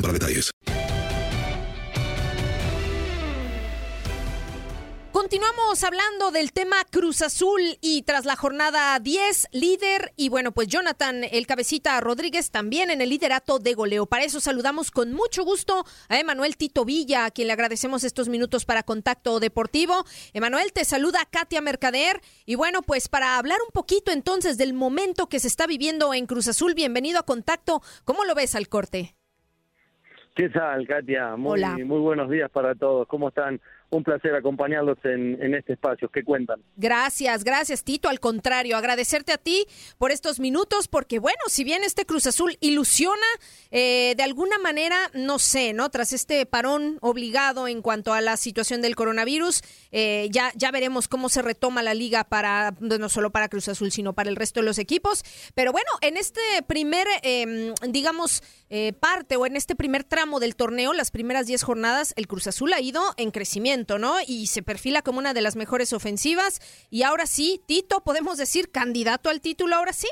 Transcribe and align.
para 0.00 0.12
detalles. 0.12 0.50
Continuamos 5.26 5.82
hablando 5.82 6.30
del 6.30 6.52
tema 6.52 6.76
Cruz 6.84 7.20
Azul 7.20 7.60
y 7.80 8.02
tras 8.02 8.26
la 8.26 8.36
jornada 8.36 8.96
10, 9.00 9.48
líder 9.50 10.12
y 10.14 10.28
bueno, 10.28 10.52
pues 10.52 10.68
Jonathan, 10.68 11.24
el 11.24 11.48
cabecita 11.48 12.00
Rodríguez 12.00 12.50
también 12.50 12.90
en 12.90 13.00
el 13.00 13.08
liderato 13.08 13.58
de 13.58 13.74
goleo. 13.74 14.06
Para 14.06 14.24
eso 14.24 14.40
saludamos 14.40 14.92
con 14.92 15.12
mucho 15.12 15.42
gusto 15.42 15.84
a 16.08 16.20
Emanuel 16.20 16.56
Tito 16.56 16.84
Villa, 16.84 17.24
a 17.24 17.30
quien 17.32 17.48
le 17.48 17.54
agradecemos 17.54 18.04
estos 18.04 18.28
minutos 18.28 18.64
para 18.64 18.84
Contacto 18.84 19.40
Deportivo. 19.40 20.04
Emanuel, 20.32 20.72
te 20.72 20.84
saluda 20.84 21.26
Katia 21.28 21.60
Mercader 21.60 22.20
y 22.44 22.54
bueno, 22.54 22.82
pues 22.82 23.08
para 23.08 23.36
hablar 23.36 23.58
un 23.66 23.72
poquito 23.72 24.12
entonces 24.12 24.58
del 24.58 24.74
momento 24.74 25.28
que 25.28 25.40
se 25.40 25.48
está 25.48 25.66
viviendo 25.66 26.14
en 26.14 26.26
Cruz 26.26 26.46
Azul, 26.46 26.74
bienvenido 26.74 27.18
a 27.18 27.24
Contacto. 27.24 27.82
¿Cómo 28.04 28.24
lo 28.24 28.36
ves 28.36 28.54
al 28.54 28.68
corte? 28.68 29.16
¿Qué 30.36 30.50
tal, 30.50 30.86
Katia? 30.86 31.34
Muy, 31.34 31.64
Hola. 31.64 31.78
muy 31.82 31.98
buenos 31.98 32.28
días 32.28 32.50
para 32.50 32.74
todos. 32.74 33.08
¿Cómo 33.08 33.28
están? 33.28 33.58
Un 33.90 34.02
placer 34.02 34.34
acompañarlos 34.34 34.98
en, 35.04 35.54
este 35.54 35.74
espacio. 35.74 36.08
¿Qué 36.08 36.24
cuentan? 36.24 36.60
Gracias, 36.76 37.44
gracias 37.44 37.84
Tito. 37.84 38.08
Al 38.08 38.20
contrario, 38.20 38.76
agradecerte 38.76 39.32
a 39.32 39.38
ti 39.38 39.64
por 39.98 40.10
estos 40.10 40.40
minutos, 40.40 40.88
porque 40.88 41.18
bueno, 41.18 41.38
si 41.48 41.64
bien 41.64 41.84
este 41.84 42.04
Cruz 42.04 42.26
Azul 42.26 42.56
ilusiona, 42.60 43.26
eh, 43.70 44.14
de 44.16 44.22
alguna 44.22 44.58
manera, 44.58 44.96
no 45.14 45.38
sé, 45.38 45.72
¿no? 45.72 45.88
Tras 45.90 46.12
este 46.12 46.46
parón 46.46 46.98
obligado 47.00 47.68
en 47.68 47.82
cuanto 47.82 48.12
a 48.12 48.20
la 48.20 48.36
situación 48.36 48.82
del 48.82 48.96
coronavirus, 48.96 49.62
eh, 49.92 50.28
ya, 50.30 50.52
ya 50.56 50.70
veremos 50.70 51.08
cómo 51.08 51.28
se 51.28 51.42
retoma 51.42 51.82
la 51.82 51.94
liga 51.94 52.24
para, 52.24 52.74
no 52.80 53.08
solo 53.08 53.30
para 53.30 53.48
Cruz 53.48 53.68
Azul, 53.68 53.92
sino 53.92 54.12
para 54.12 54.30
el 54.30 54.36
resto 54.36 54.60
de 54.60 54.66
los 54.66 54.78
equipos. 54.78 55.22
Pero 55.54 55.72
bueno, 55.72 55.90
en 56.00 56.16
este 56.16 56.40
primer, 56.66 57.06
eh, 57.22 57.72
digamos, 57.88 58.42
eh, 58.68 58.92
parte 58.98 59.36
o 59.36 59.46
en 59.46 59.54
este 59.54 59.76
primer 59.76 60.02
tramo 60.02 60.40
del 60.40 60.56
torneo, 60.56 60.92
las 60.92 61.12
primeras 61.12 61.46
10 61.46 61.62
jornadas, 61.62 62.12
el 62.16 62.26
Cruz 62.26 62.48
Azul 62.48 62.72
ha 62.72 62.80
ido 62.80 63.00
en 63.16 63.30
crecimiento, 63.30 63.75
¿no? 63.98 64.14
Y 64.26 64.46
se 64.46 64.62
perfila 64.62 65.02
como 65.02 65.18
una 65.18 65.34
de 65.34 65.42
las 65.42 65.56
mejores 65.56 65.92
ofensivas. 65.92 66.60
Y 66.90 67.02
ahora 67.02 67.26
sí, 67.26 67.60
Tito, 67.66 68.00
podemos 68.00 68.38
decir 68.38 68.70
candidato 68.70 69.28
al 69.28 69.40
título, 69.40 69.76
ahora 69.76 69.92
sí. 69.92 70.08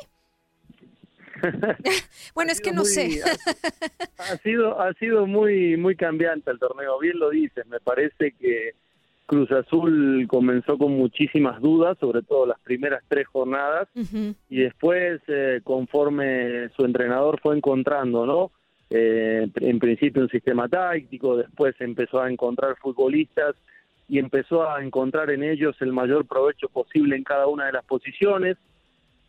bueno, 2.35 2.53
es 2.53 2.61
que 2.61 2.73
no 2.73 2.83
Muy- 2.83 2.91
sé. 2.91 3.21
Ha 4.19 4.37
sido, 4.39 4.81
ha 4.81 4.93
sido 4.95 5.27
muy, 5.27 5.77
muy 5.77 5.97
cambiante 5.97 6.51
el 6.51 6.59
torneo. 6.59 6.99
Bien 6.99 7.19
lo 7.19 7.31
dices. 7.31 7.67
Me 7.67 7.81
parece 7.81 8.33
que 8.41 8.73
Cruz 9.27 9.51
Azul 9.53 10.27
comenzó 10.29 10.79
con 10.79 10.93
muchísimas 10.93 11.61
dudas, 11.61 11.97
sobre 11.99 12.23
todo 12.23 12.47
las 12.47 12.61
primeras 12.61 13.03
tres 13.09 13.27
jornadas. 13.27 13.89
Y 14.49 14.61
después 14.61 15.21
eh, 15.29 15.61
conforme 15.65 16.69
su 16.77 16.85
entrenador 16.85 17.41
fue 17.43 17.57
encontrando, 17.57 18.27
¿no? 18.27 18.51
Eh, 18.91 19.49
en 19.57 19.79
principio 19.79 20.23
un 20.23 20.29
sistema 20.29 20.69
táctico, 20.69 21.37
después 21.37 21.75
empezó 21.81 22.21
a 22.21 22.31
encontrar 22.31 22.77
futbolistas 22.77 23.57
y 24.09 24.19
empezó 24.19 24.69
a 24.69 24.85
encontrar 24.85 25.31
en 25.31 25.43
ellos 25.43 25.77
el 25.81 25.93
mayor 25.93 26.27
provecho 26.27 26.69
posible 26.69 27.17
en 27.17 27.25
cada 27.25 27.47
una 27.47 27.67
de 27.67 27.73
las 27.73 27.85
posiciones 27.85 28.57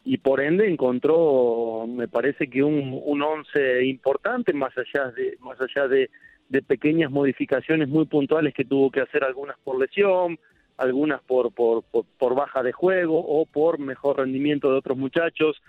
y 0.04 0.18
por 0.18 0.40
ende 0.40 0.70
encontró, 0.70 1.88
me 1.88 2.08
parece 2.08 2.48
que 2.48 2.62
un, 2.62 3.02
un 3.04 3.22
once 3.24 3.86
importante 3.86 4.54
más 4.54 4.72
allá 4.78 5.12
de 5.12 5.38
más 5.40 5.58
allá 5.60 5.88
de, 5.88 6.12
de 6.50 6.62
pequeñas 6.62 7.10
modificaciones 7.10 7.90
muy 7.90 8.06
puntuales 8.06 8.54
que 8.54 8.66
tuvo 8.66 8.92
que 8.92 9.02
hacer 9.02 9.24
algunas 9.24 9.58
por 9.64 9.80
lesión, 9.80 10.38
algunas 10.78 11.22
por, 11.24 11.52
por, 11.54 11.84
por, 11.84 12.06
por 12.20 12.36
baja 12.36 12.62
de 12.62 12.72
juego 12.72 13.18
o 13.18 13.46
por 13.46 13.80
mejor 13.80 14.18
rendimiento 14.18 14.72
de 14.72 14.78
otros 14.78 14.98
muchachos. 14.98 15.62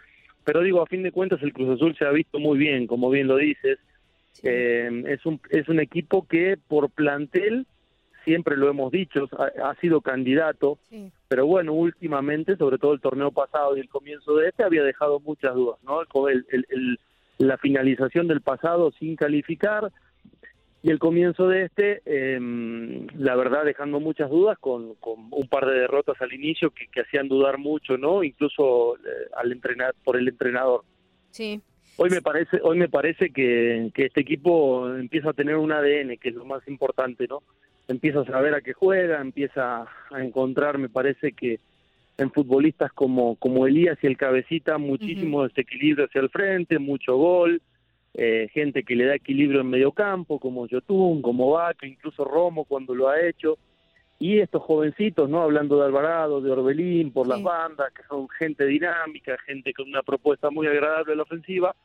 Pero 0.46 0.62
digo, 0.62 0.80
a 0.80 0.86
fin 0.86 1.02
de 1.02 1.10
cuentas 1.10 1.42
el 1.42 1.52
Cruz 1.52 1.70
Azul 1.76 1.94
se 1.98 2.04
ha 2.06 2.10
visto 2.10 2.38
muy 2.38 2.56
bien, 2.56 2.86
como 2.86 3.10
bien 3.10 3.26
lo 3.26 3.36
dices. 3.36 3.78
Eh, 4.44 5.02
es, 5.08 5.26
un, 5.26 5.40
es 5.50 5.68
un 5.68 5.80
equipo 5.80 6.26
que 6.28 6.56
por 6.68 6.88
plantel, 6.90 7.66
siempre 8.24 8.56
lo 8.56 8.68
hemos 8.70 8.92
dicho, 8.92 9.28
ha, 9.38 9.70
ha 9.70 9.74
sido 9.80 10.00
candidato, 10.02 10.78
Sí. 10.88 11.10
pero 11.26 11.46
bueno, 11.46 11.72
últimamente, 11.72 12.56
sobre 12.56 12.78
todo 12.78 12.92
el 12.94 13.00
torneo 13.00 13.32
pasado 13.32 13.76
y 13.76 13.80
el 13.80 13.88
comienzo 13.88 14.36
de 14.36 14.48
este, 14.48 14.62
había 14.62 14.84
dejado 14.84 15.18
muchas 15.20 15.52
dudas, 15.54 15.78
¿no? 15.82 16.02
El- 16.28 16.46
el- 16.50 16.66
el- 16.70 16.98
la 17.38 17.58
finalización 17.58 18.28
del 18.28 18.40
pasado 18.40 18.92
sin 18.92 19.16
calificar 19.16 19.90
y 20.82 20.90
el 20.90 20.98
comienzo 20.98 21.48
de 21.48 21.64
este, 21.64 22.02
eh, 22.04 22.38
la 23.16 23.34
verdad, 23.34 23.64
dejando 23.64 23.98
muchas 23.98 24.30
dudas 24.30 24.58
con, 24.58 24.94
con 24.96 25.28
un 25.30 25.48
par 25.48 25.66
de 25.66 25.80
derrotas 25.80 26.20
al 26.20 26.32
inicio 26.32 26.70
que, 26.70 26.86
que 26.88 27.00
hacían 27.00 27.28
dudar 27.28 27.58
mucho, 27.58 27.96
¿no? 27.96 28.22
Incluso 28.22 28.96
eh, 28.96 29.28
al 29.36 29.50
entrenar 29.52 29.94
por 30.04 30.16
el 30.16 30.28
entrenador. 30.28 30.82
Sí. 31.30 31.60
Hoy 31.96 32.10
me 32.10 32.20
parece, 32.20 32.60
hoy 32.62 32.76
me 32.76 32.88
parece 32.88 33.30
que, 33.30 33.90
que 33.94 34.04
este 34.04 34.20
equipo 34.20 34.94
empieza 34.94 35.30
a 35.30 35.34
tener 35.34 35.56
un 35.56 35.72
ADN, 35.72 36.18
que 36.18 36.28
es 36.28 36.34
lo 36.34 36.44
más 36.44 36.66
importante, 36.68 37.26
¿no? 37.26 37.42
Empieza 37.88 38.20
a 38.20 38.26
saber 38.26 38.54
a 38.54 38.60
qué 38.60 38.72
juega, 38.72 39.20
empieza 39.20 39.86
a 40.10 40.22
encontrar, 40.22 40.76
me 40.76 40.88
parece 40.88 41.32
que 41.32 41.58
en 42.18 42.30
futbolistas 42.30 42.92
como, 42.92 43.36
como 43.36 43.66
Elías 43.66 43.98
y 44.02 44.06
el 44.06 44.16
Cabecita, 44.16 44.78
muchísimo 44.78 45.44
desequilibrio 45.44 46.06
hacia 46.06 46.20
el 46.20 46.30
frente, 46.30 46.78
mucho 46.78 47.16
gol, 47.16 47.62
eh, 48.18 48.48
gente 48.50 48.82
que 48.82 48.96
le 48.96 49.04
da 49.04 49.14
equilibrio 49.14 49.60
en 49.60 49.68
medio 49.68 49.92
campo, 49.92 50.38
como 50.38 50.66
Yotun, 50.66 51.20
como 51.20 51.50
Vaca, 51.50 51.86
incluso 51.86 52.24
Romo 52.24 52.64
cuando 52.64 52.94
lo 52.94 53.10
ha 53.10 53.20
hecho, 53.20 53.58
y 54.18 54.38
estos 54.38 54.62
jovencitos, 54.62 55.28
¿no? 55.28 55.42
Hablando 55.42 55.78
de 55.78 55.84
Alvarado, 55.84 56.40
de 56.40 56.50
Orbelín, 56.50 57.12
por 57.12 57.28
las 57.28 57.42
bandas, 57.42 57.92
que 57.92 58.02
son 58.04 58.26
gente 58.30 58.64
dinámica, 58.64 59.36
gente 59.44 59.74
con 59.74 59.88
una 59.88 60.02
propuesta 60.02 60.48
muy 60.48 60.66
agradable 60.66 61.12
a 61.12 61.16
la 61.16 61.24
ofensiva, 61.24 61.76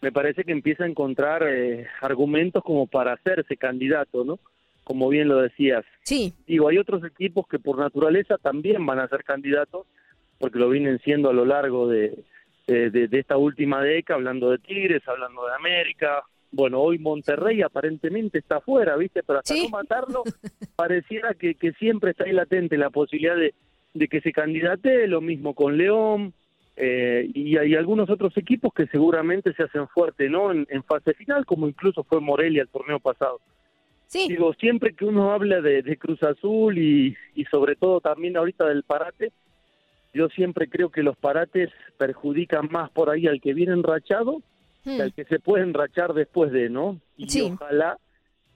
me 0.00 0.12
parece 0.12 0.44
que 0.44 0.52
empieza 0.52 0.84
a 0.84 0.88
encontrar 0.88 1.42
eh, 1.42 1.88
argumentos 2.00 2.62
como 2.62 2.86
para 2.86 3.14
hacerse 3.14 3.56
candidato, 3.56 4.24
¿no? 4.24 4.38
Como 4.84 5.08
bien 5.08 5.26
lo 5.26 5.38
decías. 5.38 5.84
Sí. 6.04 6.32
Digo, 6.46 6.68
hay 6.68 6.78
otros 6.78 7.02
equipos 7.04 7.48
que 7.48 7.58
por 7.58 7.78
naturaleza 7.78 8.38
también 8.38 8.86
van 8.86 9.00
a 9.00 9.08
ser 9.08 9.24
candidatos, 9.24 9.84
porque 10.38 10.60
lo 10.60 10.68
vienen 10.68 11.00
siendo 11.00 11.30
a 11.30 11.32
lo 11.32 11.44
largo 11.44 11.88
de, 11.88 12.16
de, 12.66 12.90
de 13.08 13.18
esta 13.18 13.36
última 13.36 13.82
década, 13.82 14.18
hablando 14.18 14.50
de 14.50 14.58
Tigres, 14.58 15.06
hablando 15.06 15.46
de 15.46 15.54
América, 15.54 16.24
bueno, 16.50 16.80
hoy 16.80 16.98
Monterrey 16.98 17.62
aparentemente 17.62 18.38
está 18.38 18.56
afuera, 18.56 18.96
¿viste? 18.96 19.22
Pero 19.22 19.40
hasta 19.40 19.54
no 19.54 19.68
matarlo, 19.68 20.22
pareciera 20.76 21.34
que, 21.34 21.54
que, 21.54 21.72
siempre 21.72 22.12
está 22.12 22.24
ahí 22.24 22.32
latente 22.32 22.78
la 22.78 22.90
posibilidad 22.90 23.36
de, 23.36 23.54
de 23.94 24.08
que 24.08 24.20
se 24.20 24.32
candidate, 24.32 25.06
lo 25.06 25.20
mismo 25.20 25.54
con 25.54 25.76
León, 25.76 26.32
eh, 26.76 27.30
y 27.32 27.56
hay 27.56 27.74
algunos 27.74 28.10
otros 28.10 28.36
equipos 28.36 28.72
que 28.74 28.86
seguramente 28.88 29.52
se 29.54 29.64
hacen 29.64 29.88
fuerte, 29.88 30.28
¿no? 30.28 30.52
En, 30.52 30.66
fase 30.84 31.14
final, 31.14 31.46
como 31.46 31.68
incluso 31.68 32.04
fue 32.04 32.20
Morelia 32.20 32.62
el 32.62 32.68
torneo 32.68 33.00
pasado. 33.00 33.40
Sí. 34.06 34.26
Digo, 34.28 34.52
siempre 34.54 34.94
que 34.94 35.04
uno 35.04 35.32
habla 35.32 35.60
de, 35.60 35.82
de 35.82 35.96
Cruz 35.96 36.22
Azul 36.22 36.78
y, 36.78 37.16
y 37.34 37.44
sobre 37.46 37.76
todo 37.76 38.00
también 38.00 38.36
ahorita 38.36 38.66
del 38.66 38.82
parate, 38.82 39.32
yo 40.16 40.28
siempre 40.28 40.68
creo 40.68 40.90
que 40.90 41.02
los 41.02 41.16
parates 41.16 41.70
perjudican 41.98 42.68
más 42.70 42.90
por 42.90 43.10
ahí 43.10 43.26
al 43.26 43.40
que 43.40 43.54
viene 43.54 43.72
enrachado 43.72 44.42
Hmm. 44.86 45.00
el 45.00 45.12
que 45.12 45.24
se 45.24 45.40
puede 45.40 45.64
enrachar 45.64 46.14
después 46.14 46.52
de, 46.52 46.70
¿no? 46.70 47.00
Y 47.16 47.40
ojalá 47.40 47.98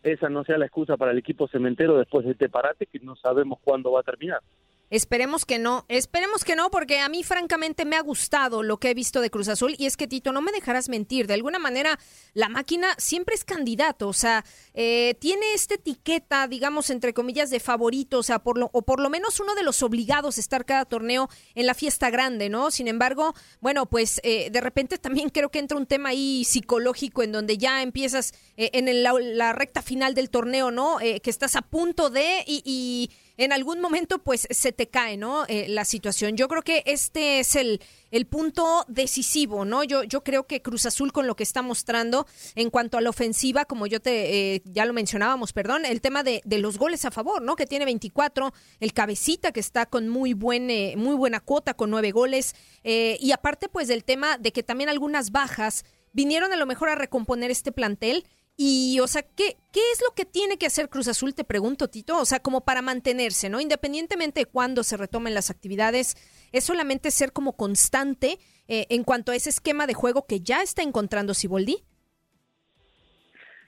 esa 0.04 0.28
no 0.28 0.44
sea 0.44 0.58
la 0.58 0.66
excusa 0.66 0.96
para 0.96 1.10
el 1.10 1.18
equipo 1.18 1.48
cementero 1.48 1.98
después 1.98 2.24
de 2.24 2.32
este 2.32 2.48
parate 2.48 2.86
que 2.86 3.00
no 3.00 3.16
sabemos 3.16 3.58
cuándo 3.64 3.90
va 3.90 4.00
a 4.00 4.04
terminar. 4.04 4.40
Esperemos 4.90 5.46
que 5.46 5.60
no, 5.60 5.86
esperemos 5.88 6.42
que 6.42 6.56
no, 6.56 6.68
porque 6.68 6.98
a 6.98 7.08
mí 7.08 7.22
francamente 7.22 7.84
me 7.84 7.94
ha 7.94 8.00
gustado 8.00 8.64
lo 8.64 8.78
que 8.78 8.90
he 8.90 8.94
visto 8.94 9.20
de 9.20 9.30
Cruz 9.30 9.46
Azul 9.46 9.76
y 9.78 9.86
es 9.86 9.96
que 9.96 10.08
Tito, 10.08 10.32
no 10.32 10.42
me 10.42 10.50
dejarás 10.50 10.88
mentir, 10.88 11.28
de 11.28 11.34
alguna 11.34 11.60
manera 11.60 11.96
la 12.34 12.48
máquina 12.48 12.88
siempre 12.98 13.36
es 13.36 13.44
candidato, 13.44 14.08
o 14.08 14.12
sea, 14.12 14.44
eh, 14.74 15.14
tiene 15.20 15.54
esta 15.54 15.74
etiqueta, 15.74 16.48
digamos, 16.48 16.90
entre 16.90 17.14
comillas, 17.14 17.50
de 17.50 17.60
favorito, 17.60 18.18
o 18.18 18.22
sea, 18.24 18.40
por 18.40 18.58
lo, 18.58 18.68
o 18.72 18.82
por 18.82 18.98
lo 18.98 19.10
menos 19.10 19.38
uno 19.38 19.54
de 19.54 19.62
los 19.62 19.80
obligados 19.84 20.38
a 20.38 20.40
estar 20.40 20.64
cada 20.64 20.84
torneo 20.84 21.28
en 21.54 21.66
la 21.66 21.74
fiesta 21.74 22.10
grande, 22.10 22.48
¿no? 22.48 22.72
Sin 22.72 22.88
embargo, 22.88 23.32
bueno, 23.60 23.86
pues 23.86 24.20
eh, 24.24 24.50
de 24.50 24.60
repente 24.60 24.98
también 24.98 25.28
creo 25.28 25.50
que 25.50 25.60
entra 25.60 25.78
un 25.78 25.86
tema 25.86 26.08
ahí 26.08 26.44
psicológico 26.44 27.22
en 27.22 27.30
donde 27.30 27.58
ya 27.58 27.82
empiezas 27.82 28.34
eh, 28.56 28.70
en 28.72 29.04
la, 29.04 29.52
recta 29.52 29.82
final 29.82 30.14
del 30.14 30.30
torneo, 30.30 30.72
¿no? 30.72 30.98
que 30.98 31.30
estás 31.30 31.56
a 31.56 31.62
punto 31.62 32.08
de 32.10 32.44
y 32.46 33.10
en 33.40 33.54
algún 33.54 33.80
momento 33.80 34.18
pues 34.18 34.46
se 34.50 34.70
te 34.70 34.88
cae, 34.88 35.16
¿no? 35.16 35.46
Eh, 35.48 35.66
la 35.68 35.86
situación. 35.86 36.36
Yo 36.36 36.46
creo 36.46 36.60
que 36.60 36.82
este 36.84 37.40
es 37.40 37.56
el, 37.56 37.80
el 38.10 38.26
punto 38.26 38.84
decisivo, 38.86 39.64
¿no? 39.64 39.82
Yo, 39.82 40.04
yo 40.04 40.22
creo 40.22 40.46
que 40.46 40.60
Cruz 40.60 40.84
Azul 40.84 41.10
con 41.10 41.26
lo 41.26 41.34
que 41.36 41.42
está 41.42 41.62
mostrando 41.62 42.26
en 42.54 42.68
cuanto 42.68 42.98
a 42.98 43.00
la 43.00 43.08
ofensiva, 43.08 43.64
como 43.64 43.86
yo 43.86 43.98
te, 43.98 44.56
eh, 44.56 44.62
ya 44.66 44.84
lo 44.84 44.92
mencionábamos, 44.92 45.54
perdón, 45.54 45.86
el 45.86 46.02
tema 46.02 46.22
de, 46.22 46.42
de, 46.44 46.58
los 46.58 46.76
goles 46.76 47.06
a 47.06 47.10
favor, 47.10 47.40
¿no? 47.40 47.56
Que 47.56 47.64
tiene 47.64 47.86
24, 47.86 48.52
el 48.78 48.92
cabecita 48.92 49.52
que 49.52 49.60
está 49.60 49.86
con 49.86 50.10
muy, 50.10 50.34
buen, 50.34 50.68
eh, 50.68 50.94
muy 50.98 51.14
buena 51.14 51.40
cuota, 51.40 51.72
con 51.72 51.88
nueve 51.88 52.10
goles, 52.10 52.54
y 52.84 53.32
aparte 53.32 53.68
pues 53.68 53.88
del 53.88 54.04
tema 54.04 54.36
de 54.36 54.52
que 54.52 54.62
también 54.62 54.90
algunas 54.90 55.30
bajas 55.32 55.84
vinieron 56.12 56.52
a 56.52 56.56
lo 56.56 56.66
mejor 56.66 56.88
a 56.88 56.94
recomponer 56.94 57.50
este 57.50 57.72
plantel 57.72 58.26
y, 58.62 59.00
o 59.00 59.06
sea, 59.06 59.22
¿qué, 59.22 59.56
¿qué 59.72 59.80
es 59.90 60.02
lo 60.06 60.14
que 60.14 60.26
tiene 60.26 60.58
que 60.58 60.66
hacer 60.66 60.90
Cruz 60.90 61.08
Azul, 61.08 61.34
te 61.34 61.44
pregunto, 61.44 61.88
Tito? 61.88 62.18
O 62.18 62.26
sea, 62.26 62.40
como 62.40 62.60
para 62.62 62.82
mantenerse, 62.82 63.48
¿no? 63.48 63.58
Independientemente 63.58 64.40
de 64.40 64.44
cuándo 64.44 64.82
se 64.82 64.98
retomen 64.98 65.32
las 65.32 65.48
actividades, 65.48 66.14
es 66.52 66.64
solamente 66.64 67.10
ser 67.10 67.32
como 67.32 67.56
constante 67.56 68.36
eh, 68.68 68.84
en 68.90 69.02
cuanto 69.02 69.32
a 69.32 69.36
ese 69.36 69.48
esquema 69.48 69.86
de 69.86 69.94
juego 69.94 70.26
que 70.28 70.40
ya 70.40 70.60
está 70.60 70.82
encontrando 70.82 71.32
Siboldi. 71.32 71.78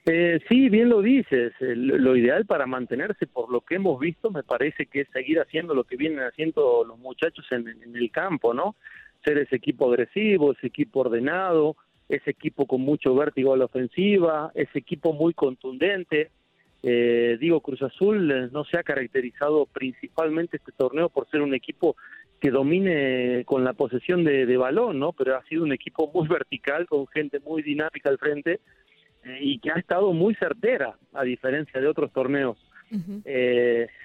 Eh, 0.05 0.39
sí, 0.47 0.69
bien 0.69 0.89
lo 0.89 1.01
dices. 1.01 1.53
Lo 1.59 2.15
ideal 2.15 2.45
para 2.45 2.67
mantenerse, 2.67 3.25
por 3.25 3.51
lo 3.51 3.61
que 3.61 3.77
hemos 3.77 3.99
visto, 3.99 4.29
me 4.29 4.43
parece 4.43 4.85
que 4.85 5.01
es 5.01 5.07
seguir 5.11 5.39
haciendo 5.39 5.73
lo 5.73 5.85
que 5.85 5.97
vienen 5.97 6.19
haciendo 6.19 6.83
los 6.85 6.99
muchachos 6.99 7.47
en, 7.49 7.67
en 7.67 7.95
el 7.95 8.11
campo, 8.11 8.53
¿no? 8.53 8.75
Ser 9.25 9.39
ese 9.39 9.55
equipo 9.55 9.89
agresivo, 9.89 10.51
ese 10.51 10.67
equipo 10.67 10.99
ordenado, 10.99 11.77
ese 12.09 12.31
equipo 12.31 12.65
con 12.65 12.81
mucho 12.81 13.15
vértigo 13.15 13.53
a 13.53 13.57
la 13.57 13.65
ofensiva, 13.65 14.51
ese 14.55 14.79
equipo 14.79 15.13
muy 15.13 15.33
contundente. 15.33 16.31
Eh, 16.81 17.37
digo, 17.39 17.61
Cruz 17.61 17.81
Azul 17.81 18.29
eh, 18.29 18.49
no 18.51 18.65
se 18.65 18.77
ha 18.77 18.83
caracterizado 18.83 19.65
principalmente 19.67 20.57
este 20.57 20.73
torneo 20.73 21.07
por 21.09 21.29
ser 21.29 21.41
un 21.41 21.53
equipo 21.53 21.95
que 22.41 22.51
domine 22.51 23.43
con 23.45 23.63
la 23.63 23.71
posesión 23.71 24.25
de, 24.25 24.57
balón, 24.57 24.99
¿no? 24.99 25.13
Pero 25.13 25.37
ha 25.37 25.43
sido 25.45 25.63
un 25.63 25.71
equipo 25.71 26.11
muy 26.13 26.27
vertical, 26.27 26.85
con 26.87 27.07
gente 27.07 27.39
muy 27.39 27.63
dinámica 27.63 28.09
al 28.09 28.17
frente 28.17 28.59
eh, 29.23 29.39
y 29.39 29.59
que 29.59 29.71
ha 29.71 29.75
estado 29.75 30.11
muy 30.11 30.35
certera, 30.35 30.97
a 31.13 31.23
diferencia 31.23 31.79
de 31.79 31.87
otros 31.87 32.11
torneos. 32.11 32.57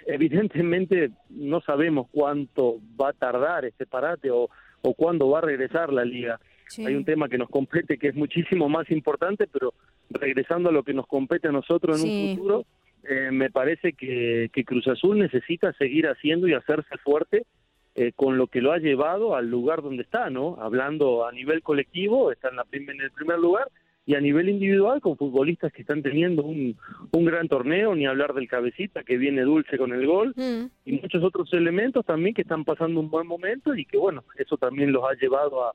evidentemente 0.06 1.10
no 1.28 1.60
sabemos 1.60 2.06
cuánto 2.12 2.78
va 2.98 3.10
a 3.10 3.12
tardar 3.12 3.64
este 3.64 3.84
parate 3.86 4.30
o, 4.30 4.48
o 4.82 4.94
cuándo 4.94 5.28
va 5.28 5.38
a 5.38 5.42
regresar 5.42 5.92
la 5.92 6.04
liga. 6.04 6.38
Hay 6.78 6.94
un 6.94 7.04
tema 7.04 7.28
que 7.28 7.38
nos 7.38 7.48
compete 7.48 7.98
que 7.98 8.08
es 8.08 8.14
muchísimo 8.14 8.68
más 8.68 8.90
importante, 8.90 9.46
pero 9.46 9.74
regresando 10.10 10.68
a 10.68 10.72
lo 10.72 10.82
que 10.82 10.94
nos 10.94 11.06
compete 11.06 11.48
a 11.48 11.52
nosotros 11.52 12.02
en 12.02 12.10
un 12.10 12.36
futuro, 12.36 12.64
eh, 13.08 13.30
me 13.32 13.50
parece 13.50 13.92
que, 13.92 14.50
que, 14.52 14.64
Cruz 14.64 14.86
Azul 14.88 15.18
necesita 15.18 15.72
seguir 15.74 16.06
haciendo 16.08 16.48
y 16.48 16.54
hacerse 16.54 16.96
fuerte 16.98 17.46
eh, 17.94 18.12
con 18.14 18.36
lo 18.36 18.48
que 18.48 18.60
lo 18.60 18.72
ha 18.72 18.78
llevado 18.78 19.34
al 19.34 19.48
lugar 19.48 19.82
donde 19.82 20.02
está, 20.02 20.30
¿no? 20.30 20.56
Hablando 20.60 21.26
a 21.26 21.32
nivel 21.32 21.62
colectivo, 21.62 22.30
está 22.32 22.48
en, 22.48 22.56
la 22.56 22.66
en 22.70 23.00
el 23.00 23.10
primer 23.12 23.38
lugar, 23.38 23.68
y 24.06 24.14
a 24.14 24.20
nivel 24.20 24.48
individual 24.48 25.00
con 25.00 25.16
futbolistas 25.16 25.72
que 25.72 25.82
están 25.82 26.02
teniendo 26.02 26.42
un, 26.42 26.78
un 27.12 27.24
gran 27.24 27.48
torneo, 27.48 27.94
ni 27.94 28.06
hablar 28.06 28.34
del 28.34 28.48
cabecita 28.48 29.04
que 29.04 29.18
viene 29.18 29.42
dulce 29.42 29.76
con 29.76 29.92
el 29.92 30.06
gol, 30.06 30.32
mm. 30.36 30.64
y 30.86 30.92
muchos 30.92 31.22
otros 31.22 31.52
elementos 31.52 32.06
también 32.06 32.34
que 32.34 32.42
están 32.42 32.64
pasando 32.64 33.00
un 33.00 33.10
buen 33.10 33.26
momento 33.26 33.74
y 33.74 33.84
que 33.84 33.98
bueno, 33.98 34.24
eso 34.36 34.56
también 34.56 34.92
los 34.92 35.04
ha 35.04 35.14
llevado 35.14 35.64
a, 35.64 35.72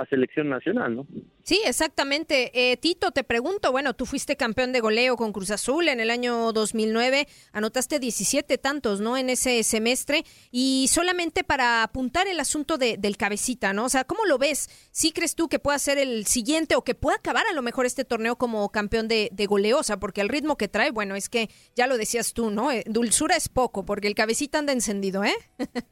a 0.00 0.06
selección 0.06 0.48
nacional, 0.48 0.96
¿no? 0.96 1.06
Sí, 1.42 1.60
exactamente. 1.64 2.50
Eh, 2.54 2.76
Tito, 2.76 3.10
te 3.10 3.24
pregunto, 3.24 3.72
bueno, 3.72 3.94
tú 3.94 4.06
fuiste 4.06 4.36
campeón 4.36 4.72
de 4.72 4.80
goleo 4.80 5.16
con 5.16 5.32
Cruz 5.32 5.50
Azul 5.50 5.88
en 5.88 6.00
el 6.00 6.10
año 6.10 6.52
2009, 6.52 7.26
anotaste 7.52 7.98
17 7.98 8.58
tantos, 8.58 9.00
¿no? 9.00 9.16
En 9.16 9.30
ese 9.30 9.62
semestre 9.62 10.24
y 10.50 10.86
solamente 10.88 11.42
para 11.42 11.82
apuntar 11.82 12.28
el 12.28 12.40
asunto 12.40 12.78
de, 12.78 12.96
del 12.98 13.16
cabecita, 13.16 13.72
¿no? 13.72 13.86
O 13.86 13.88
sea, 13.88 14.04
¿cómo 14.04 14.26
lo 14.26 14.38
ves? 14.38 14.68
¿Sí 14.92 15.12
crees 15.12 15.34
tú 15.34 15.48
que 15.48 15.58
pueda 15.58 15.78
ser 15.78 15.98
el 15.98 16.26
siguiente 16.26 16.76
o 16.76 16.84
que 16.84 16.94
pueda 16.94 17.16
acabar 17.16 17.46
a 17.46 17.52
lo 17.52 17.62
mejor 17.62 17.86
este 17.86 18.04
torneo 18.04 18.36
como 18.36 18.70
campeón 18.70 19.08
de, 19.08 19.30
de 19.32 19.46
goleo? 19.46 19.78
O 19.78 19.82
sea, 19.82 19.98
porque 19.98 20.20
el 20.20 20.28
ritmo 20.28 20.56
que 20.56 20.68
trae, 20.68 20.90
bueno, 20.90 21.16
es 21.16 21.28
que 21.28 21.48
ya 21.74 21.86
lo 21.86 21.96
decías 21.96 22.32
tú, 22.32 22.50
¿no? 22.50 22.70
Eh, 22.70 22.84
dulzura 22.86 23.36
es 23.36 23.48
poco, 23.48 23.84
porque 23.84 24.08
el 24.08 24.14
cabecita 24.14 24.58
anda 24.58 24.72
encendido, 24.72 25.24
¿eh? 25.24 25.34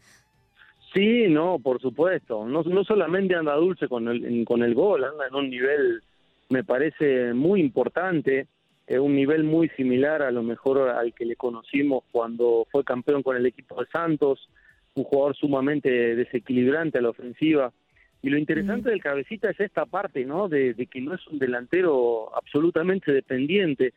Sí, 0.95 1.27
no, 1.29 1.59
por 1.59 1.81
supuesto. 1.81 2.47
No, 2.47 2.63
no 2.63 2.85
solamente 2.85 3.35
anda 3.35 3.55
dulce 3.55 3.89
con 3.89 4.09
el, 4.09 4.45
con 4.47 4.63
el 4.63 4.75
gol, 4.75 5.05
anda 5.05 5.27
en 5.27 5.35
un 5.35 5.51
nivel, 5.51 6.03
me 6.49 6.65
parece, 6.65 7.35
muy 7.35 7.61
importante, 7.61 8.47
eh, 8.87 8.99
un 8.99 9.15
nivel 9.15 9.45
muy 9.45 9.69
similar 9.71 10.23
a 10.23 10.31
lo 10.31 10.43
mejor 10.43 10.89
al 10.89 11.13
que 11.13 11.27
le 11.27 11.37
conocimos 11.37 12.05
cuando 12.11 12.67
fue 12.71 12.85
campeón 12.85 13.23
con 13.23 13.37
el 13.37 13.45
equipo 13.45 13.81
de 13.81 13.91
Santos, 13.91 14.49
un 14.95 15.05
jugador 15.05 15.37
sumamente 15.37 15.91
desequilibrante 16.17 16.99
a 16.99 17.03
la 17.03 17.11
ofensiva. 17.11 17.73
Y 18.23 18.31
lo 18.31 18.39
interesante 18.39 18.91
del 18.91 19.03
cabecita 19.03 19.51
es 19.51 19.61
esta 19.61 19.87
parte, 19.87 20.25
¿no? 20.25 20.49
De, 20.49 20.75
de 20.75 20.87
que 20.87 21.01
no 21.01 21.15
es 21.15 21.25
un 21.29 21.39
delantero 21.39 22.35
absolutamente 22.35 23.13
dependiente. 23.13 23.93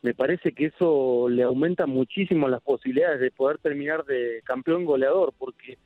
Me 0.00 0.14
parece 0.14 0.52
que 0.52 0.66
eso 0.66 1.28
le 1.28 1.42
aumenta 1.42 1.86
muchísimo 1.86 2.48
las 2.48 2.62
posibilidades 2.62 3.20
de 3.20 3.30
poder 3.30 3.58
terminar 3.58 4.04
de 4.04 4.40
campeón 4.44 4.86
goleador, 4.86 5.34
porque 5.36 5.76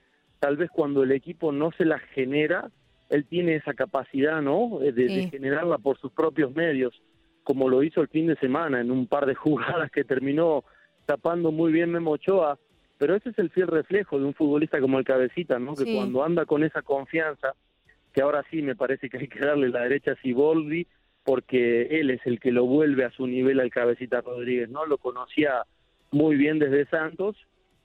tal 0.40 0.56
vez 0.56 0.70
cuando 0.70 1.02
el 1.02 1.12
equipo 1.12 1.52
no 1.52 1.70
se 1.72 1.84
la 1.84 1.98
genera, 1.98 2.70
él 3.10 3.26
tiene 3.26 3.56
esa 3.56 3.74
capacidad, 3.74 4.40
¿no? 4.40 4.80
Eh, 4.82 4.92
de, 4.92 5.28
generarla 5.28 5.78
por 5.78 5.98
sus 5.98 6.10
propios 6.12 6.54
medios, 6.54 7.00
como 7.44 7.68
lo 7.68 7.82
hizo 7.82 8.00
el 8.00 8.08
fin 8.08 8.26
de 8.26 8.36
semana 8.36 8.80
en 8.80 8.90
un 8.90 9.06
par 9.06 9.26
de 9.26 9.34
jugadas 9.36 9.90
que 9.90 10.02
terminó 10.02 10.64
tapando 11.06 11.52
muy 11.52 11.72
bien 11.72 11.92
Memo 11.92 12.12
Ochoa. 12.12 12.58
Pero 12.98 13.14
ese 13.14 13.30
es 13.30 13.38
el 13.38 13.50
fiel 13.50 13.68
reflejo 13.68 14.18
de 14.18 14.26
un 14.26 14.34
futbolista 14.34 14.78
como 14.78 14.98
el 14.98 15.06
Cabecita, 15.06 15.58
¿no? 15.58 15.74
Que 15.74 15.94
cuando 15.94 16.22
anda 16.22 16.44
con 16.44 16.64
esa 16.64 16.82
confianza, 16.82 17.54
que 18.12 18.20
ahora 18.20 18.44
sí 18.50 18.60
me 18.60 18.76
parece 18.76 19.08
que 19.08 19.16
hay 19.16 19.28
que 19.28 19.38
darle 19.38 19.70
la 19.70 19.80
derecha 19.80 20.12
a 20.12 20.16
Siboldi, 20.16 20.86
porque 21.24 21.82
él 21.98 22.10
es 22.10 22.20
el 22.26 22.38
que 22.40 22.52
lo 22.52 22.66
vuelve 22.66 23.06
a 23.06 23.10
su 23.10 23.26
nivel 23.26 23.58
al 23.58 23.70
Cabecita 23.70 24.20
Rodríguez, 24.20 24.68
¿no? 24.68 24.84
Lo 24.84 24.98
conocía 24.98 25.64
muy 26.10 26.36
bien 26.36 26.58
desde 26.58 26.84
Santos 26.86 27.36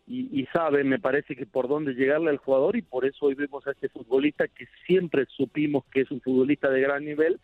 y, 0.08 0.46
sabe, 0.54 0.84
me 0.84 1.00
parece 1.00 1.36
que 1.36 1.48
por 1.48 1.68
dónde 1.68 1.96
llegarle 1.96 2.30
al 2.30 2.38
jugador 2.38 2.76
y 2.76 2.84
por 2.84 3.06
eso 3.06 3.26
hoy 3.26 3.34
vemos 3.34 3.66
a 3.66 3.72
este 3.72 3.90
futbolista 3.90 4.48
que 4.48 4.68
siempre 4.86 5.26
supimos 5.36 5.84
que 5.86 6.02
es 6.02 6.12
un 6.12 6.22
futbolista 6.22 6.70
de 6.70 6.82
gran 6.82 7.04
nivel, 7.04 7.40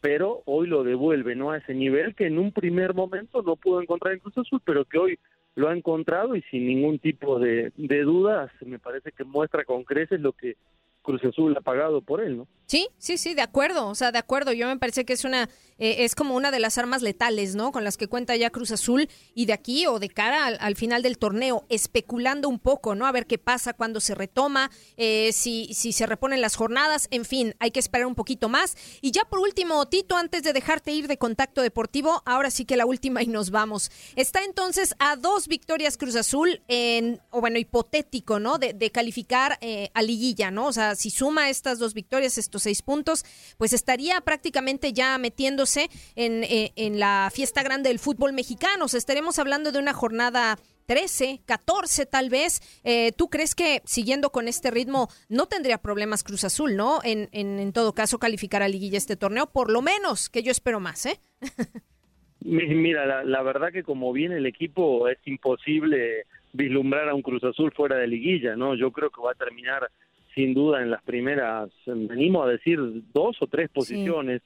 pero 0.00 0.42
hoy 0.44 0.66
lo 0.66 0.82
devuelve, 0.82 1.36
¿no? 1.36 1.52
A 1.52 1.58
ese 1.58 1.72
nivel 1.72 2.16
que 2.16 2.26
en 2.26 2.38
un 2.38 2.50
primer 2.50 2.94
momento 2.94 3.42
no 3.42 3.54
pudo 3.54 3.80
encontrar 3.80 4.12
en 4.12 4.18
Cruz 4.18 4.36
Azul, 4.38 4.60
pero 4.64 4.84
que 4.84 4.98
hoy 4.98 5.18
lo 5.54 5.68
ha 5.68 5.76
encontrado 5.76 6.34
y 6.34 6.42
sin 6.42 6.66
ningún 6.66 6.98
tipo 6.98 7.38
de, 7.38 7.72
de 7.76 8.02
dudas, 8.02 8.50
me 8.66 8.80
parece 8.80 9.12
que 9.12 9.22
muestra 9.22 9.64
con 9.64 9.84
creces 9.84 10.20
lo 10.20 10.32
que 10.32 10.56
Cruz 11.04 11.22
Azul 11.22 11.54
ha 11.56 11.60
pagado 11.60 12.00
por 12.00 12.22
él, 12.22 12.38
¿no? 12.38 12.48
Sí, 12.66 12.88
sí, 12.96 13.18
sí, 13.18 13.34
de 13.34 13.42
acuerdo, 13.42 13.88
o 13.88 13.94
sea, 13.94 14.10
de 14.10 14.18
acuerdo. 14.18 14.52
Yo 14.52 14.66
me 14.66 14.78
parece 14.78 15.04
que 15.04 15.12
es 15.12 15.24
una, 15.24 15.50
eh, 15.78 15.96
es 15.98 16.14
como 16.14 16.34
una 16.34 16.50
de 16.50 16.60
las 16.60 16.78
armas 16.78 17.02
letales, 17.02 17.54
¿no? 17.54 17.72
Con 17.72 17.84
las 17.84 17.98
que 17.98 18.08
cuenta 18.08 18.34
ya 18.36 18.48
Cruz 18.48 18.70
Azul 18.70 19.08
y 19.34 19.44
de 19.44 19.52
aquí 19.52 19.86
o 19.86 19.98
de 19.98 20.08
cara 20.08 20.46
al, 20.46 20.74
final 20.74 21.02
del 21.02 21.18
torneo, 21.18 21.66
especulando 21.68 22.48
un 22.48 22.58
poco, 22.58 22.94
¿no? 22.94 23.06
A 23.06 23.12
ver 23.12 23.26
qué 23.26 23.36
pasa 23.36 23.74
cuando 23.74 24.00
se 24.00 24.14
retoma, 24.14 24.70
eh, 24.96 25.30
si, 25.32 25.74
si 25.74 25.92
se 25.92 26.06
reponen 26.06 26.40
las 26.40 26.56
jornadas, 26.56 27.06
en 27.10 27.26
fin, 27.26 27.54
hay 27.58 27.70
que 27.70 27.80
esperar 27.80 28.06
un 28.06 28.14
poquito 28.14 28.48
más. 28.48 28.76
Y 29.02 29.10
ya 29.10 29.26
por 29.26 29.40
último, 29.40 29.86
Tito, 29.86 30.16
antes 30.16 30.42
de 30.42 30.54
dejarte 30.54 30.90
ir 30.90 31.06
de 31.06 31.18
contacto 31.18 31.60
deportivo, 31.60 32.22
ahora 32.24 32.50
sí 32.50 32.64
que 32.64 32.78
la 32.78 32.86
última 32.86 33.22
y 33.22 33.26
nos 33.26 33.50
vamos. 33.50 33.92
Está 34.16 34.42
entonces 34.42 34.94
a 34.98 35.16
dos 35.16 35.48
victorias 35.48 35.98
Cruz 35.98 36.16
Azul 36.16 36.62
en, 36.68 37.20
o 37.30 37.42
bueno, 37.42 37.58
hipotético, 37.58 38.40
¿no? 38.40 38.56
De, 38.56 38.90
calificar 38.94 39.58
eh, 39.60 39.90
a 39.92 40.02
liguilla, 40.02 40.50
¿no? 40.50 40.66
O 40.66 40.72
sea, 40.72 40.93
si 40.94 41.10
suma 41.10 41.50
estas 41.50 41.78
dos 41.78 41.94
victorias, 41.94 42.38
seis 42.58 42.82
puntos, 42.82 43.24
pues 43.58 43.72
estaría 43.72 44.20
prácticamente 44.20 44.92
ya 44.92 45.18
metiéndose 45.18 45.88
en, 46.14 46.44
eh, 46.44 46.72
la 46.94 47.30
fiesta 47.32 47.62
grande 47.62 47.88
del 47.88 47.98
fútbol 47.98 48.32
mexicano. 48.32 48.86
O 48.86 48.88
sea, 48.88 48.98
estaremos 48.98 49.38
hablando 49.38 49.72
de 49.72 49.78
una 49.78 49.92
jornada 49.92 50.58
13, 50.86 51.40
14 51.46 52.06
tal 52.06 52.30
vez. 52.30 52.60
Eh, 52.84 53.12
¿Tú 53.16 53.28
crees 53.28 53.54
que 53.54 53.82
siguiendo 53.84 54.30
con 54.30 54.48
este 54.48 54.70
ritmo 54.70 55.08
no 55.28 55.46
tendría 55.46 55.78
problemas 55.78 56.22
Cruz 56.24 56.44
Azul, 56.44 56.76
no? 56.76 57.00
En, 57.04 57.28
en, 57.32 57.58
en, 57.58 57.72
todo 57.72 57.92
caso, 57.92 58.18
calificar 58.18 58.62
a 58.62 58.68
liguilla 58.68 58.98
este 58.98 59.16
torneo, 59.16 59.46
por 59.46 59.70
lo 59.70 59.82
menos, 59.82 60.28
que 60.28 60.42
yo 60.42 60.50
espero 60.50 60.80
más, 60.80 61.06
¿eh? 61.06 61.20
Mira, 62.40 63.06
la, 63.06 63.24
la, 63.24 63.42
verdad 63.42 63.72
que 63.72 63.82
como 63.82 64.12
viene 64.12 64.36
el 64.36 64.44
equipo 64.44 65.08
es 65.08 65.18
imposible 65.24 66.26
vislumbrar 66.52 67.08
a 67.08 67.14
un 67.14 67.22
Cruz 67.22 67.42
Azul 67.42 67.72
fuera 67.74 67.96
de 67.96 68.06
liguilla, 68.06 68.54
¿no? 68.54 68.74
Yo 68.74 68.92
creo 68.92 69.10
que 69.10 69.22
va 69.22 69.32
a 69.32 69.34
terminar 69.34 69.90
sin 70.34 70.54
duda 70.54 70.82
en 70.82 70.90
las 70.90 71.02
primeras, 71.02 71.70
venimos 71.86 72.46
a 72.46 72.50
decir 72.50 72.78
dos 73.12 73.36
o 73.40 73.46
tres 73.46 73.70
posiciones, 73.70 74.42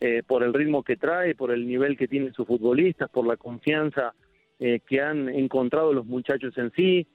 eh, 0.00 0.22
por 0.26 0.42
el 0.42 0.54
ritmo 0.54 0.82
que 0.82 0.96
trae, 0.96 1.34
por 1.34 1.50
el 1.50 1.66
nivel 1.66 1.96
que 1.96 2.08
tienen 2.08 2.32
sus 2.32 2.46
futbolistas, 2.46 3.10
por 3.10 3.26
la 3.26 3.36
confianza 3.36 4.14
eh, 4.58 4.80
que 4.86 5.00
han 5.00 5.28
encontrado 5.28 5.92
los 5.92 6.06
muchachos 6.06 6.56
en 6.56 6.72
sí, 6.72 7.06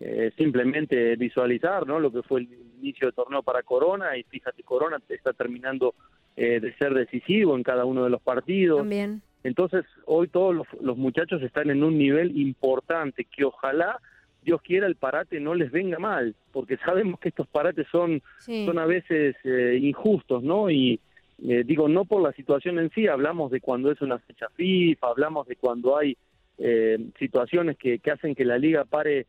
eh, 0.00 0.30
simplemente 0.36 1.16
visualizar 1.16 1.86
¿no? 1.86 1.98
lo 1.98 2.12
que 2.12 2.22
fue 2.22 2.40
el 2.40 2.48
inicio 2.80 3.06
del 3.06 3.14
torneo 3.14 3.42
para 3.42 3.62
Corona 3.62 4.16
y 4.16 4.22
fíjate, 4.24 4.62
Corona 4.62 4.98
está 5.08 5.32
terminando 5.32 5.94
de 6.36 6.74
ser 6.78 6.94
decisivo 6.94 7.54
en 7.54 7.62
cada 7.62 7.84
uno 7.84 8.02
de 8.02 8.08
los 8.08 8.22
partidos. 8.22 8.78
También. 8.78 9.20
Entonces, 9.44 9.84
hoy 10.06 10.28
todos 10.28 10.54
los, 10.54 10.66
los 10.80 10.96
muchachos 10.96 11.42
están 11.42 11.68
en 11.68 11.84
un 11.84 11.98
nivel 11.98 12.38
importante 12.38 13.26
que 13.26 13.44
ojalá 13.44 14.00
Dios 14.42 14.60
quiera 14.62 14.86
el 14.86 14.96
parate 14.96 15.40
no 15.40 15.54
les 15.54 15.70
venga 15.70 15.98
mal, 15.98 16.34
porque 16.52 16.76
sabemos 16.84 17.20
que 17.20 17.30
estos 17.30 17.46
parates 17.48 17.86
son, 17.90 18.22
son 18.38 18.78
a 18.78 18.86
veces 18.86 19.36
eh, 19.44 19.78
injustos, 19.80 20.42
¿no? 20.42 20.70
Y 20.70 21.00
eh, 21.46 21.62
digo, 21.64 21.88
no 21.88 22.04
por 22.04 22.22
la 22.22 22.32
situación 22.32 22.78
en 22.78 22.90
sí, 22.90 23.06
hablamos 23.06 23.50
de 23.50 23.60
cuando 23.60 23.90
es 23.90 24.00
una 24.00 24.18
fecha 24.18 24.48
FIFA, 24.56 25.06
hablamos 25.06 25.46
de 25.46 25.56
cuando 25.56 25.96
hay 25.96 26.16
eh, 26.58 26.98
situaciones 27.18 27.76
que, 27.78 27.98
que, 27.98 28.10
hacen 28.10 28.34
que 28.34 28.44
la 28.44 28.58
liga 28.58 28.84
pare 28.84 29.26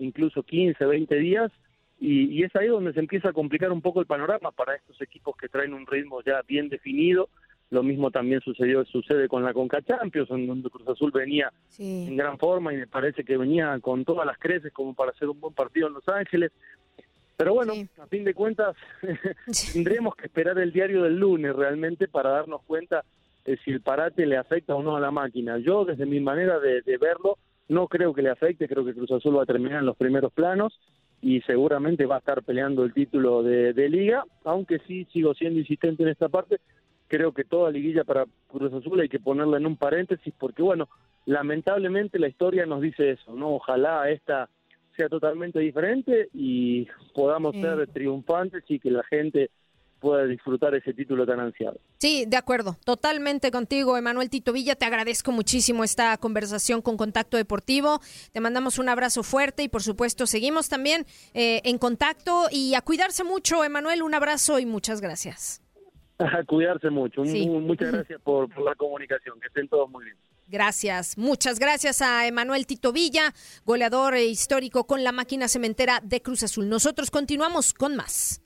incluso 0.00 0.44
15, 0.44 0.84
20 0.86 1.16
días, 1.16 1.50
y, 1.98 2.26
y 2.26 2.44
es 2.44 2.54
ahí 2.54 2.68
donde 2.68 2.92
se 2.92 3.00
empieza 3.00 3.30
a 3.30 3.32
complicar 3.32 3.72
un 3.72 3.82
poco 3.82 3.98
el 3.98 4.06
panorama 4.06 4.52
para 4.52 4.76
estos 4.76 5.00
equipos 5.02 5.36
que 5.36 5.48
traen 5.48 5.74
un 5.74 5.88
ritmo 5.88 6.22
ya 6.22 6.40
bien 6.46 6.68
definido 6.68 7.28
lo 7.70 7.82
mismo 7.82 8.10
también 8.10 8.40
sucedió 8.40 8.84
sucede 8.84 9.28
con 9.28 9.42
la 9.42 9.52
Conca 9.52 9.82
Champions, 9.82 10.30
en 10.30 10.46
donde 10.46 10.70
Cruz 10.70 10.88
Azul 10.88 11.10
venía 11.10 11.52
en 11.78 12.16
gran 12.16 12.38
forma 12.38 12.72
y 12.72 12.76
me 12.76 12.86
parece 12.86 13.24
que 13.24 13.36
venía 13.36 13.78
con 13.80 14.04
todas 14.04 14.24
las 14.24 14.38
creces 14.38 14.72
como 14.72 14.94
para 14.94 15.10
hacer 15.10 15.28
un 15.28 15.40
buen 15.40 15.54
partido 15.54 15.88
en 15.88 15.94
Los 15.94 16.08
Ángeles. 16.08 16.52
Pero 17.36 17.54
bueno, 17.54 17.74
a 18.00 18.06
fin 18.06 18.24
de 18.24 18.34
cuentas, 18.34 18.76
tendremos 19.72 20.14
que 20.14 20.26
esperar 20.26 20.58
el 20.58 20.72
diario 20.72 21.02
del 21.02 21.18
lunes 21.18 21.54
realmente 21.54 22.08
para 22.08 22.30
darnos 22.30 22.62
cuenta 22.62 23.04
de 23.44 23.56
si 23.58 23.70
el 23.72 23.80
parate 23.80 24.26
le 24.26 24.36
afecta 24.36 24.74
o 24.74 24.82
no 24.82 24.96
a 24.96 25.00
la 25.00 25.10
máquina. 25.10 25.58
Yo, 25.58 25.84
desde 25.84 26.06
mi 26.06 26.20
manera 26.20 26.58
de, 26.60 26.82
verlo, 26.98 27.38
no 27.68 27.88
creo 27.88 28.14
que 28.14 28.22
le 28.22 28.30
afecte, 28.30 28.68
creo 28.68 28.84
que 28.84 28.94
Cruz 28.94 29.10
Azul 29.10 29.36
va 29.36 29.42
a 29.42 29.46
terminar 29.46 29.80
en 29.80 29.86
los 29.86 29.96
primeros 29.96 30.32
planos 30.32 30.78
y 31.20 31.40
seguramente 31.42 32.06
va 32.06 32.16
a 32.16 32.18
estar 32.18 32.42
peleando 32.42 32.84
el 32.84 32.92
título 32.92 33.42
de, 33.42 33.72
de 33.72 33.88
liga, 33.88 34.24
aunque 34.44 34.78
sí 34.86 35.06
sigo 35.12 35.34
siendo 35.34 35.58
insistente 35.58 36.02
en 36.02 36.10
esta 36.10 36.28
parte, 36.28 36.60
creo 37.08 37.32
que 37.32 37.44
toda 37.44 37.70
liguilla 37.70 38.04
para 38.04 38.26
Cruz 38.48 38.72
Azul 38.72 39.00
hay 39.00 39.08
que 39.08 39.20
ponerla 39.20 39.56
en 39.56 39.66
un 39.66 39.76
paréntesis 39.76 40.32
porque 40.38 40.62
bueno, 40.62 40.88
lamentablemente 41.24 42.18
la 42.18 42.28
historia 42.28 42.66
nos 42.66 42.80
dice 42.80 43.12
eso, 43.12 43.34
¿no? 43.34 43.54
Ojalá 43.54 44.10
esta 44.10 44.48
sea 44.96 45.08
totalmente 45.08 45.58
diferente 45.58 46.28
y 46.32 46.86
podamos 47.14 47.54
ser 47.56 47.86
triunfantes 47.88 48.64
y 48.68 48.78
que 48.80 48.90
la 48.90 49.04
gente 49.04 49.50
pueda 50.00 50.24
disfrutar 50.26 50.74
ese 50.74 50.94
título 50.94 51.26
tan 51.26 51.40
ansiado. 51.40 51.78
Sí, 51.98 52.24
de 52.26 52.36
acuerdo, 52.36 52.76
totalmente 52.84 53.50
contigo, 53.50 53.96
Emanuel 53.96 54.30
Tito 54.30 54.52
Villa. 54.52 54.74
Te 54.74 54.84
agradezco 54.84 55.32
muchísimo 55.32 55.84
esta 55.84 56.16
conversación 56.18 56.82
con 56.82 56.96
Contacto 56.96 57.36
Deportivo. 57.36 58.00
Te 58.32 58.40
mandamos 58.40 58.78
un 58.78 58.88
abrazo 58.88 59.22
fuerte 59.22 59.62
y, 59.62 59.68
por 59.68 59.82
supuesto, 59.82 60.26
seguimos 60.26 60.68
también 60.68 61.06
eh, 61.34 61.60
en 61.64 61.78
contacto 61.78 62.46
y 62.50 62.74
a 62.74 62.82
cuidarse 62.82 63.24
mucho, 63.24 63.64
Emanuel. 63.64 64.02
Un 64.02 64.14
abrazo 64.14 64.58
y 64.58 64.66
muchas 64.66 65.00
gracias. 65.00 65.65
A 66.18 66.44
cuidarse 66.44 66.90
mucho. 66.90 67.22
Muchas 67.24 67.92
gracias 67.92 68.20
por, 68.22 68.48
la 68.60 68.74
comunicación. 68.74 69.38
Que 69.40 69.48
estén 69.48 69.68
todos 69.68 69.90
muy 69.90 70.04
bien. 70.04 70.16
Gracias, 70.48 71.18
muchas 71.18 71.58
gracias 71.58 72.00
a 72.02 72.24
Emanuel 72.26 72.66
Tito 72.66 72.92
Villa, 72.92 73.34
goleador 73.64 74.16
histórico 74.16 74.86
con 74.86 75.02
la 75.02 75.10
máquina 75.10 75.48
cementera 75.48 76.00
de 76.04 76.22
Cruz 76.22 76.44
Azul. 76.44 76.68
Nosotros 76.68 77.10
continuamos 77.10 77.74
con 77.74 77.96
más. 77.96 78.45